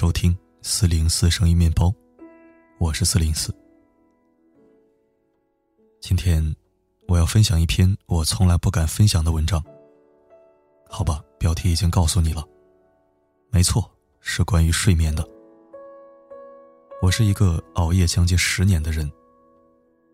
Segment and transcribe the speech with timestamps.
[0.00, 1.92] 收听四零四声音面包，
[2.78, 3.52] 我是四零四。
[6.00, 6.54] 今天
[7.08, 9.60] 我要分享一篇我从来不敢分享的文章。
[10.88, 12.46] 好吧，标题已经告诉你了，
[13.50, 13.90] 没错，
[14.20, 15.28] 是关于睡眠的。
[17.02, 19.10] 我是一个熬夜将近十年的人，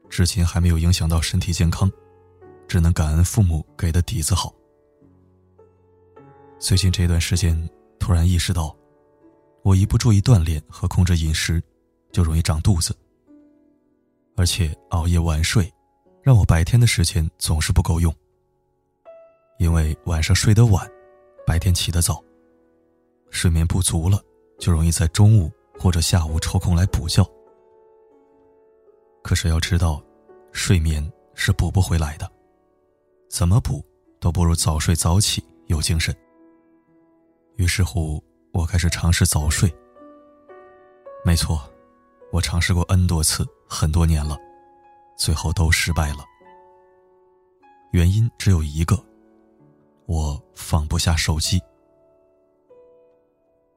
[0.09, 1.93] 至今还没有影响到身体健康，
[2.67, 4.51] 只能感恩父母给的底子好。
[6.59, 8.75] 最近这段时间，突然意识到，
[9.65, 11.61] 我一不注意锻炼和控制饮食，
[12.13, 12.95] 就容易长肚子。
[14.37, 15.73] 而且熬夜晚睡，
[16.23, 18.15] 让我白天的时间总是不够用。
[19.59, 20.87] 因为晚上睡得晚，
[21.47, 22.23] 白天起得早。
[23.31, 24.23] 睡眠不足了，
[24.59, 27.27] 就容易在中午或者下午抽空来补觉。
[29.23, 30.03] 可是要知道，
[30.53, 32.31] 睡眠是补不回来的，
[33.31, 33.83] 怎么补
[34.21, 36.15] 都不如早睡早起有精神。
[37.57, 38.23] 于是乎，
[38.55, 39.69] 我开始尝试早睡。
[41.25, 41.61] 没错，
[42.31, 44.39] 我尝试过 N 多次，很多年了，
[45.19, 46.25] 最后都失败了。
[47.91, 48.99] 原因只有一个。
[50.07, 51.61] 我放不下手机。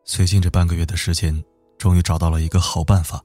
[0.04, 1.44] 最近这半个月的时间，
[1.78, 3.24] 终于找到了一个好办法。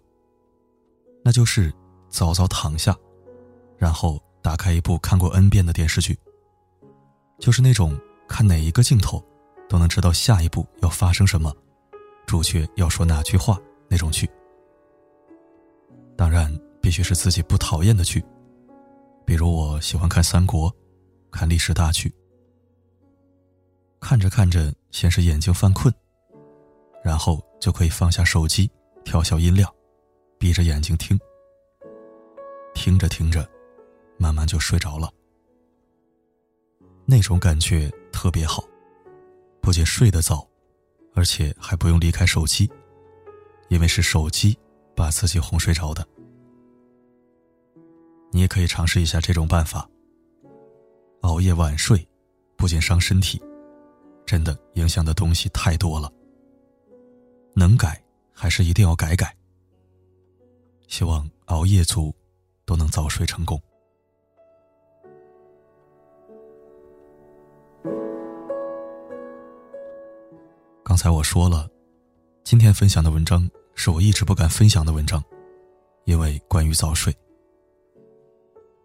[1.25, 1.72] 那就是
[2.09, 2.97] 早早躺下，
[3.77, 6.16] 然后打开一部看过 N 遍的电视剧。
[7.41, 9.20] 就是那种看哪一个镜头，
[9.73, 11.51] 都能知道下一步要发生什么，
[12.27, 14.28] 主角要说哪句话那种剧。
[16.15, 18.23] 当然，必须是自己不讨厌的剧，
[19.25, 20.70] 比如我喜欢看三国，
[21.31, 22.15] 看历史大剧。
[23.98, 25.91] 看着看着，先是眼睛犯困，
[27.03, 28.70] 然后就可以放下手机，
[29.06, 29.75] 调小音量，
[30.38, 31.19] 闭着眼睛听。
[32.75, 33.49] 听着听着，
[34.19, 35.11] 慢慢就睡着了。
[37.06, 38.62] 那种感觉特别好，
[39.62, 40.47] 不仅睡得早，
[41.15, 42.71] 而且还不用离开手机，
[43.69, 44.59] 因为是手机
[44.95, 46.06] 把自己哄睡着的。
[48.33, 49.89] 你也可以尝试一下这种办法。
[51.21, 52.06] 熬夜晚睡，
[52.56, 53.41] 不仅伤身体。
[54.27, 56.11] 真的影响的东西太多了，
[57.55, 58.03] 能改
[58.33, 59.37] 还是一定要改改。
[60.89, 62.15] 希望熬夜族
[62.65, 63.61] 都能早睡成功。
[70.92, 71.66] 刚才我说了，
[72.44, 75.25] 今天分享的文章是我一直不敢分享的文章，
[76.04, 77.16] 因为关于早睡。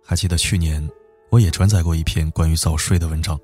[0.06, 0.90] 还记得去年
[1.29, 3.38] 我也转载过一篇关于早睡的文章。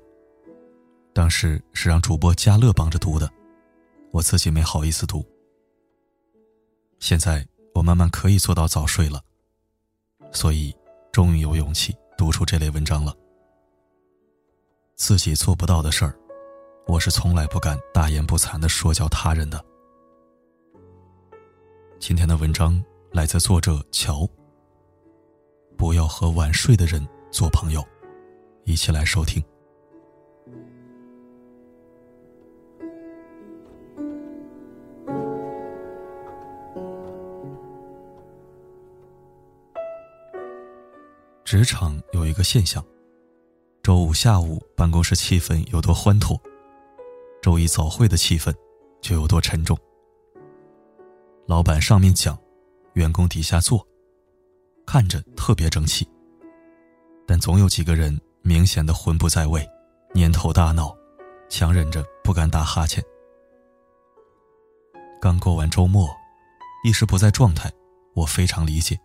[1.12, 3.30] 当时是让主播嘉乐帮着读的，
[4.12, 5.22] 我自己没好意思读。
[7.00, 9.22] 现在我慢慢可以做到早睡了，
[10.32, 10.74] 所以
[11.12, 13.14] 终于有勇气读出这类文章了。
[14.96, 16.18] 自己做不到的事儿，
[16.86, 19.62] 我是从来不敢大言不惭的说教他人的。
[21.98, 24.28] 今天的文章来自作者乔。
[25.76, 27.84] 不要和晚睡的人做朋友，
[28.64, 29.42] 一起来收听。
[41.44, 42.84] 职场有一个现象：
[43.82, 46.40] 周五下午办公室气氛有多欢脱，
[47.44, 48.50] 周一早会的气氛
[49.02, 49.78] 就有多沉重。
[51.46, 52.38] 老板上面讲，
[52.94, 53.86] 员工底下做，
[54.86, 56.08] 看着特别争气。
[57.26, 59.62] 但总有几个人明显的魂不在位，
[60.14, 60.96] 蔫头大脑，
[61.50, 63.04] 强忍着不敢打哈欠。
[65.20, 66.08] 刚过完周末，
[66.82, 67.70] 一时不在状态，
[68.14, 68.98] 我非常理解。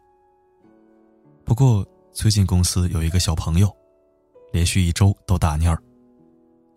[1.43, 1.85] 不过。
[2.13, 3.69] 最近公司有一个小朋友，
[4.51, 5.77] 连续一周都打蔫儿。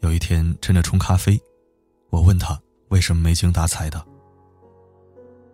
[0.00, 1.40] 有一天趁着冲咖啡，
[2.12, 2.60] 我问他
[2.90, 4.04] 为什么没精打采的。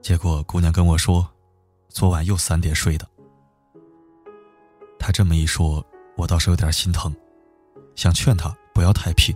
[0.02, 1.26] 结果姑娘跟我说，
[1.88, 3.08] 昨晚又三点睡的。
[4.98, 5.84] 他这么一说，
[6.16, 7.14] 我倒是有点心疼，
[7.94, 9.32] 想劝他不要太拼，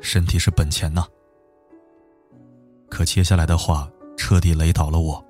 [0.00, 1.06] 身体是本钱呐。
[2.88, 5.22] 可接下来的话彻底雷倒了我。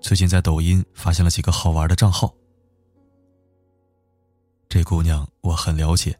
[0.00, 2.34] 最近在抖音发现了几个好玩的账号。
[4.66, 6.18] 这姑娘我很了解，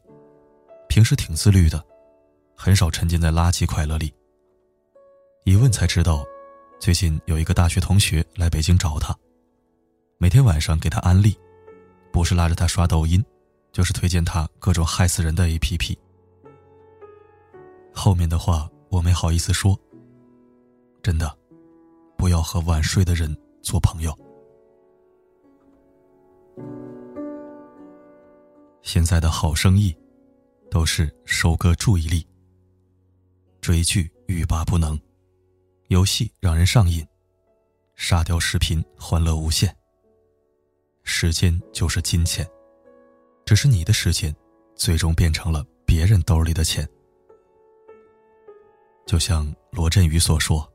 [0.87, 1.83] 平时挺自律的，
[2.59, 4.11] 很少沉浸在垃圾快乐里。
[5.45, 6.25] 一问才知道，
[6.79, 9.15] 最近有一个大学同学来北京找他，
[10.17, 11.37] 每天晚上给他安利，
[12.11, 13.23] 不是拉着他刷抖音，
[13.71, 15.95] 就是推荐他各种害死人的 APP。
[17.93, 19.79] 后面的话我没好意思说。
[21.03, 21.37] 真的，
[22.17, 24.13] 不要和晚睡的人做朋友。
[28.81, 29.95] 现在的好生意，
[30.69, 32.27] 都是收割注意力，
[33.67, 34.97] 追剧欲罢不能，
[35.89, 37.05] 游戏让人上瘾，
[37.97, 39.75] 沙雕视频欢乐无限。
[41.03, 42.47] 时间就是金钱，
[43.45, 44.33] 只是你的时间，
[44.77, 46.87] 最终变成了别人兜里的钱。
[49.05, 50.65] 就像罗振宇所说：“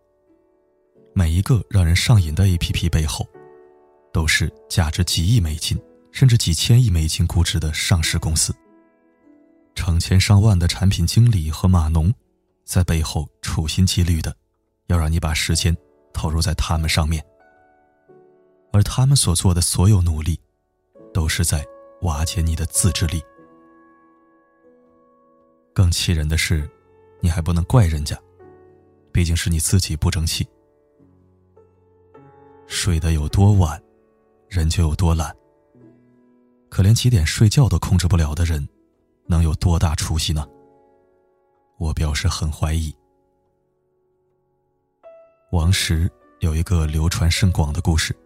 [1.16, 3.26] 每一个让人上瘾的 APP 背后，
[4.12, 8.54] 都是价值几亿美金甚至几千亿美金估值的上市公司。
[9.74, 12.12] 成千上万的产品经理和码农，
[12.72, 14.34] 在背后处心积虑的，
[14.86, 15.76] 要让你把时间
[16.14, 17.22] 投入在他们上面。
[18.72, 20.40] 而他们所做的所有努力，
[21.12, 21.62] 都是在
[22.00, 23.22] 瓦解你的自制力。
[25.74, 26.66] 更气人的是。”
[27.24, 28.20] 你还不能怪人家，
[29.12, 30.44] 毕竟是你自己不争气。
[32.66, 33.80] 睡得有多晚，
[34.48, 35.32] 人就有多懒。
[36.68, 38.68] 可连几点睡觉都控制不了的人，
[39.28, 40.44] 能有多大出息呢？
[41.78, 42.94] 我表示很怀疑。
[45.50, 46.10] 王石
[46.40, 48.16] 有一个流传甚广的故事。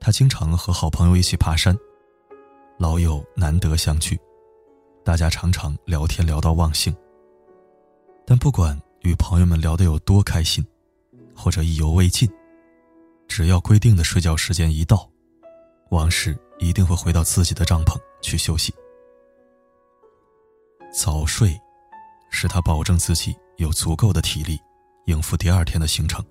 [0.00, 1.76] 他经常和好朋友一起爬山，
[2.78, 4.18] 老友难得相聚，
[5.04, 6.96] 大家常常聊天聊到忘性。
[8.26, 10.66] 但不管与朋友们聊得有多开心，
[11.36, 12.26] 或者意犹未尽，
[13.28, 15.06] 只要规定的睡觉时间一到，
[15.90, 18.74] 王石一定会回到自己的帐篷去休息。
[20.90, 21.60] 早睡，
[22.30, 24.58] 使他保证自己有足够的体力
[25.06, 26.24] 应付第二天的行程。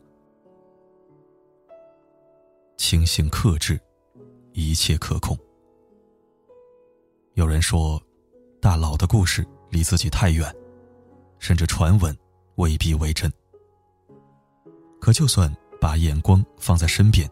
[2.78, 3.80] 清醒克制，
[4.54, 5.38] 一切可控。
[7.36, 8.02] 有人说，
[8.60, 10.54] 大佬的故事离自己太远。
[11.42, 12.14] 甚至传闻
[12.56, 13.32] 未必为真。
[15.00, 15.50] 可就算
[15.80, 17.26] 把眼光放在身边，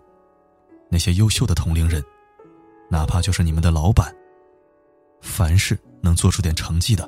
[0.89, 2.01] 那些优秀的同龄人，
[2.89, 4.15] 哪怕就是你们的老板，
[5.21, 7.05] 凡是能做出点成绩的，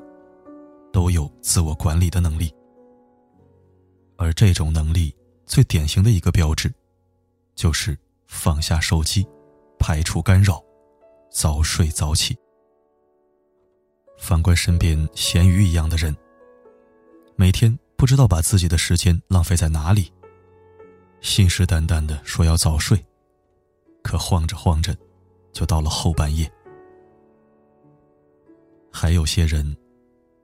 [0.99, 2.53] 都有自我管理的能力。
[4.17, 5.15] 而这种能力
[5.45, 6.69] 最典型的一个标志，
[7.55, 7.97] 就是
[8.27, 9.25] 放下手机，
[9.79, 10.61] 排除干扰，
[11.31, 12.37] 早睡早起。
[14.17, 16.13] 反观身边咸鱼一样的人。
[17.37, 20.11] 每天不知道把自己的时间浪费在哪里，
[21.21, 23.01] 信誓旦旦的说要早睡，
[24.03, 24.93] 可晃着晃着，
[25.53, 26.51] 就到了后半夜。
[28.91, 29.77] 还有些人，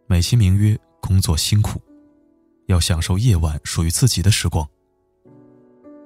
[0.07, 1.81] 美其名曰工作辛苦，
[2.67, 4.67] 要享受夜晚属于自己的时光，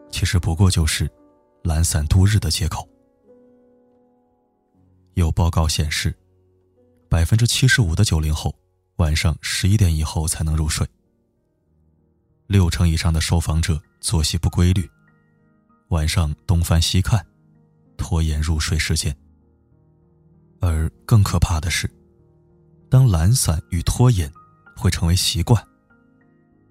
[0.10, 1.10] 其实不过就是
[1.64, 2.88] 懒散度日的借口。
[5.16, 6.16] 有报告显示，
[7.10, 8.54] 百分之七十五的九零后。
[9.00, 10.86] 晚上十一点以后才能入睡。
[12.48, 14.92] 六成以上的受访者作息不规律，
[15.88, 17.26] 晚上东翻西看，
[17.96, 19.16] 拖延入睡时间。
[20.60, 21.90] 而更可怕的是，
[22.90, 24.32] 当懒散与拖延
[24.76, 25.64] 会成为习惯，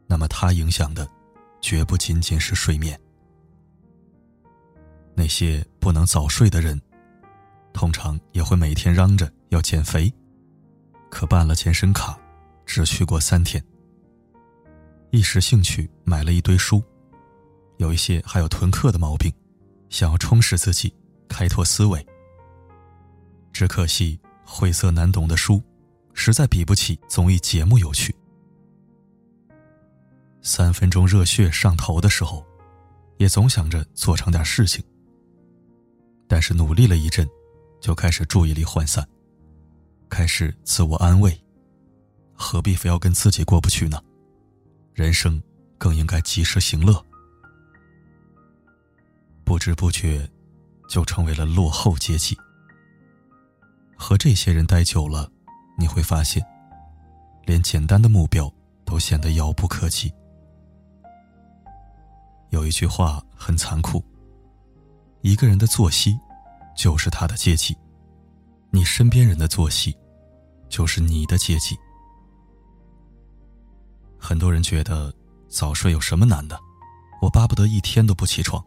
[0.07, 1.09] 那么它影响的
[1.61, 2.99] 绝不仅仅是睡眠。
[5.15, 6.81] 那些不能早睡的人，
[7.73, 10.13] 通常也会每天嚷着要减肥。
[11.11, 12.19] 可办了健身卡，
[12.67, 13.63] 只去过三天。
[15.11, 16.83] 一时兴趣买了一堆书，
[17.79, 19.33] 有一些还有囤课的毛病，
[19.89, 20.93] 想要充实自己，
[21.29, 22.07] 开拓思维。
[23.53, 25.63] 只可惜晦涩难懂的书，
[26.19, 28.13] 实在比不起综艺节目有趣。
[30.43, 32.45] 三分钟热血上头的时候，
[33.19, 34.85] 也总想着做成点事情。
[36.27, 37.27] 但是努力了一阵，
[37.81, 39.09] 就开始注意力涣散。
[40.09, 41.41] 开始自我安慰，
[42.35, 44.03] 何必非要跟自己过不去呢？
[44.95, 45.41] 人生
[45.79, 47.01] 更应该及时行乐。
[49.45, 50.29] 不知不觉，
[50.89, 52.37] 就成为了落后阶级。
[53.97, 55.31] 和这些人待久了，
[55.81, 56.45] 你会发现，
[57.45, 58.53] 连简单的目标
[58.85, 60.13] 都显得遥不可及。
[62.51, 64.05] 有一句话很残酷：
[65.21, 66.19] 一个人的作息，
[66.77, 67.77] 就是他的阶级。
[68.71, 69.97] 你身边人的作息，
[70.69, 71.79] 就是你的阶级。
[74.19, 75.15] 很多人觉得
[75.47, 76.59] 早睡有什么难的？
[77.23, 78.63] 我巴不得一天都不起床。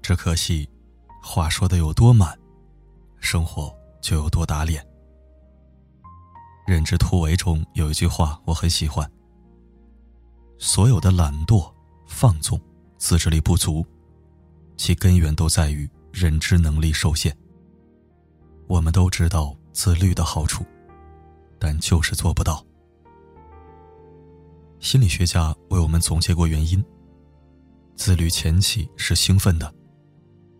[0.00, 0.70] 只可惜，
[1.20, 2.38] 话说的有多满，
[3.18, 4.86] 生活就有多打脸。
[6.66, 9.10] 认知突围中有一句话我很喜欢：
[10.58, 11.70] 所有的懒惰、
[12.06, 12.60] 放纵、
[12.98, 13.84] 自制力不足，
[14.76, 17.36] 其根源都在于认知能力受限。
[18.68, 20.64] 我们都知道自律的好处，
[21.58, 22.64] 但就是做不到。
[24.78, 26.82] 心理学家为我们总结过原因：
[27.96, 29.72] 自律前期是兴奋的，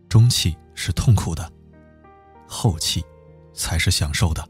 [0.09, 1.51] 中期是痛苦的，
[2.47, 3.05] 后期
[3.55, 4.47] 才是享受的。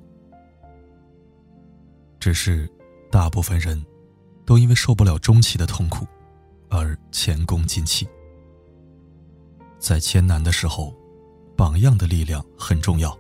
[2.23, 2.71] 只是
[3.11, 3.85] 大部分人
[4.47, 6.07] 都因为受不了中期的痛苦
[6.71, 8.07] 而前功尽弃。
[9.81, 10.95] 在艰难的时候，
[11.57, 13.19] 榜样的力量很重要。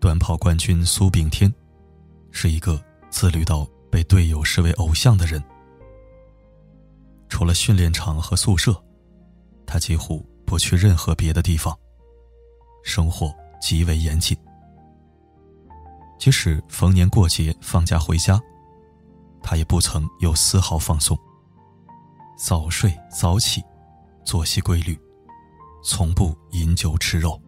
[0.00, 1.52] 短跑冠军苏炳添，
[2.30, 5.44] 是一个自律到被队友视为偶像的人。
[7.28, 8.74] 除了训练场和宿舍，
[9.66, 11.78] 他几乎不去任何别的地方。
[12.82, 14.34] 生活极为严谨，
[16.20, 18.38] 即使逢年过节放假回家，
[19.42, 21.18] 他也不曾有丝毫放松。
[22.36, 23.64] 早睡早起，
[24.22, 24.94] 作息规律，
[25.82, 27.40] 从不饮酒吃肉。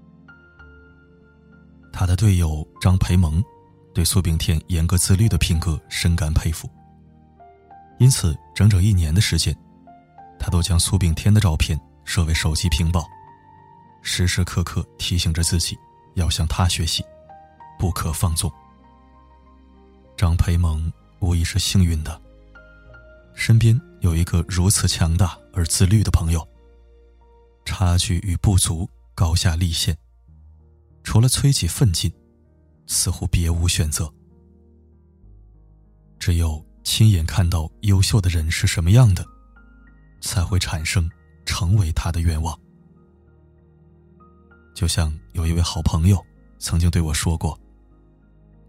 [1.92, 3.44] 他的队友张培萌，
[3.92, 6.66] 对苏炳添严格自律的品格深感佩服。
[7.98, 9.54] 因此，整整一年的时间，
[10.38, 13.04] 他都将苏炳添的照片设为手机屏保，
[14.00, 15.78] 时时刻刻提醒着自己
[16.14, 17.04] 要向他学习，
[17.78, 18.50] 不可放纵。
[20.16, 22.20] 张培萌无疑是幸运的，
[23.34, 26.46] 身边有一个如此强大而自律的朋友。
[27.64, 29.96] 差距与不足高下立现。
[31.04, 32.12] 除了催己奋进，
[32.86, 34.12] 似乎别无选择。
[36.18, 39.26] 只有亲眼看到优秀的人是什么样的，
[40.20, 41.10] 才会产生
[41.44, 42.56] 成为他的愿望。
[44.74, 46.24] 就像有一位好朋友
[46.58, 47.58] 曾经对我说过：“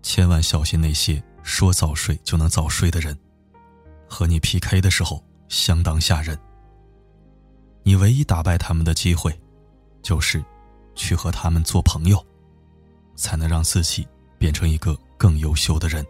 [0.02, 3.16] 千万小心那些说早睡就能早睡的人，
[4.10, 6.38] 和你 PK 的时候相当吓人。
[7.84, 9.40] 你唯一打败他们的机会，
[10.02, 10.44] 就是。”
[10.96, 12.24] 去和他们做朋友，
[13.16, 14.08] 才能让自己
[14.38, 16.06] 变成一个更优秀的人。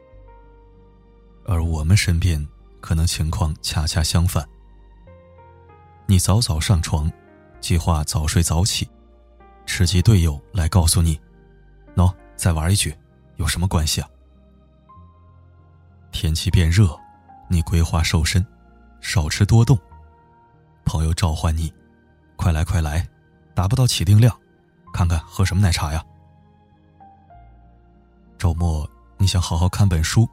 [1.45, 2.45] 而我们身边
[2.81, 4.45] 可能情况恰恰相反。
[6.05, 7.09] 你早早上床，
[7.61, 8.85] 计划早睡早起，
[9.65, 11.17] 吃鸡队友来告诉你
[11.95, 12.93] ：“喏，再玩一局，
[13.37, 14.09] 有什么关系啊？”
[16.13, 16.97] 天气变热，
[17.49, 18.45] 你规划瘦身，
[19.01, 19.77] 少吃多动。
[20.85, 21.73] 朋友召唤你
[22.37, 23.05] ：“快来快来，
[23.53, 24.33] 达不到起定量。”
[24.93, 26.05] 看看喝什么奶茶呀？
[28.37, 30.29] 周末你想好好看本书，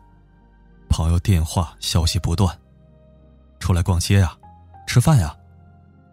[0.90, 2.56] 朋友电话消息不断，
[3.58, 4.36] 出来逛街呀，
[4.86, 5.34] 吃饭呀，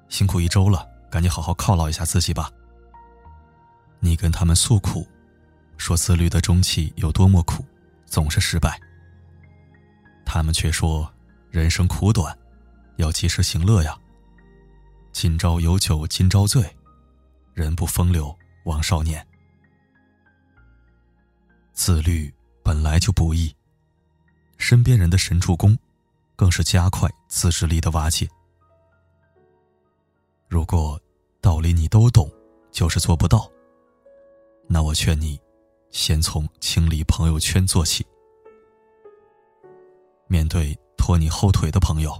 [0.07, 2.49] 辛苦一周了，赶紧好好犒劳一下自己吧。
[3.99, 5.05] 你跟他们诉苦，
[5.77, 7.65] 说自律的中期有多么苦，
[8.05, 8.79] 总是失败。
[10.29, 11.09] 他们却说
[11.49, 12.37] 人生苦短，
[12.97, 13.97] 要及时行乐呀。
[15.13, 16.61] 今朝有酒今朝醉。
[17.53, 19.25] 人不风流枉少年。
[21.71, 22.31] 自律
[22.61, 23.55] 本来就不易，
[24.57, 25.75] 身边人的神助攻，
[26.35, 28.29] 更是加快自制力的瓦解。
[30.49, 31.01] 如果
[31.41, 32.29] 道理你都懂，
[32.69, 33.49] 就是做不到，
[34.67, 35.39] 那我劝你，
[35.89, 38.05] 先从清理朋友圈做起。
[40.27, 42.11] 面对拖你后腿的朋友，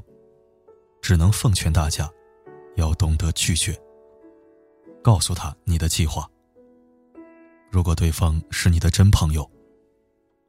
[1.01, 2.09] 只能奉劝大家，
[2.75, 3.77] 要懂得拒绝。
[5.03, 6.29] 告诉他你的计划。
[7.69, 9.49] 如果对方是你的真朋友，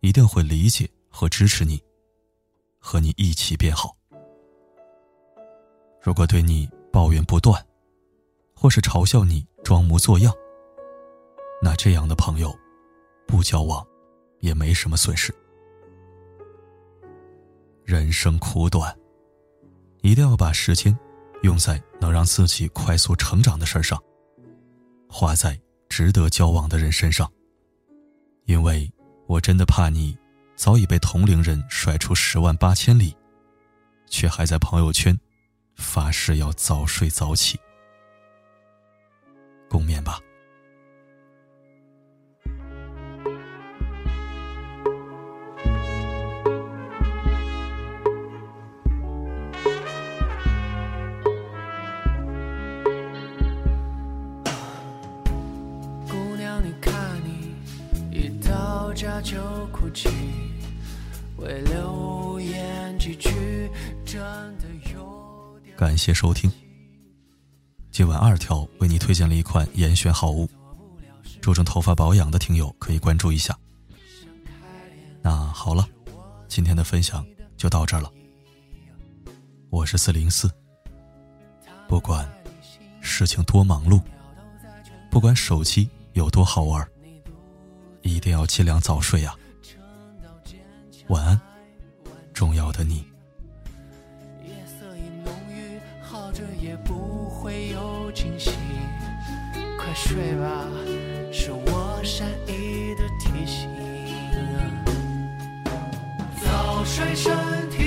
[0.00, 1.82] 一定会理解和支持你，
[2.78, 3.96] 和你一起变好。
[6.00, 7.64] 如果对你抱怨不断，
[8.54, 10.32] 或是嘲笑你装模作样，
[11.60, 12.56] 那这样的朋友，
[13.26, 13.84] 不交往
[14.38, 15.34] 也没什么损失。
[17.88, 18.94] 人生苦短，
[20.02, 20.94] 一定要把时间
[21.40, 23.98] 用在能让自己快速成长的事上。
[25.08, 27.32] 花在值得交往的人身上，
[28.44, 28.92] 因为
[29.26, 30.14] 我真的怕你
[30.54, 33.16] 早已被同龄人甩出十万八千里，
[34.06, 35.18] 却还在朋友圈
[35.74, 37.58] 发誓要早睡早起。
[39.66, 40.20] 共勉吧。
[59.28, 60.08] 就哭泣，
[61.36, 62.98] 为流言
[65.76, 66.50] 感谢收听。
[67.90, 70.48] 今晚二条为你推荐了一款严选好物，
[71.42, 73.54] 注重头发保养的听友可以关注一下。
[75.20, 75.86] 那好了，
[76.48, 77.22] 今天的分享
[77.54, 78.10] 就到这了。
[79.68, 80.50] 我是四零四，
[81.86, 82.26] 不管
[83.02, 84.00] 事情多忙碌，
[85.10, 86.88] 不管手机有多好玩，
[88.02, 89.34] 一定要尽量早睡呀。
[91.08, 91.40] 晚安，
[92.34, 93.06] 重要的你。
[94.44, 98.50] 夜色已浓郁，好着也不会有惊喜。
[99.78, 100.66] 快睡吧，
[101.32, 103.68] 是我善意的提醒。
[106.42, 107.77] 早睡身体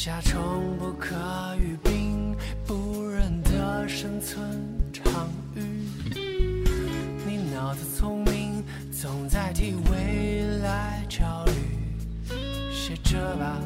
[0.00, 1.16] 夏虫不可
[1.56, 2.32] 语冰，
[2.64, 4.48] 不忍的生存
[4.92, 5.60] 场域。
[7.26, 11.52] 你脑子聪明，总在替未来焦虑。
[12.72, 13.58] 写着吧，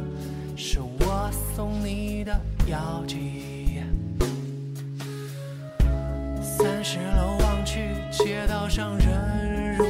[0.57, 2.33] 是我送你的
[2.67, 3.83] 药剂。
[6.41, 9.85] 三十楼望去，街道上人如